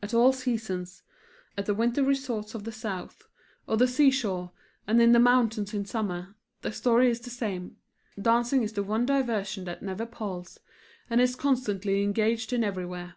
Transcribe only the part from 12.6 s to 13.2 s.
everywhere.